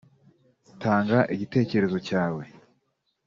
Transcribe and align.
Tanga 0.81 1.19
igitekerezo 1.33 1.97
cyawe 2.07 2.43